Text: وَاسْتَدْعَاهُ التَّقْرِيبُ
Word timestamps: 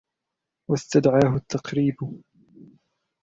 وَاسْتَدْعَاهُ 0.69 1.35
التَّقْرِيبُ 1.35 2.21